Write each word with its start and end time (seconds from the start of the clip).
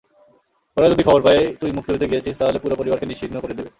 ওরা 0.77 0.87
যদি 0.89 1.03
খবর 1.03 1.21
পায় 1.21 1.41
তুই 1.61 1.71
মুক্তিযুদ্ধে 1.71 2.09
গিয়েছিস, 2.11 2.35
তাহলে 2.37 2.57
পুরো 2.59 2.75
পরিবারকে 2.79 3.05
নিশ্চিহ্ন 3.05 3.35
করে 3.39 3.57
দেবে। 3.57 3.69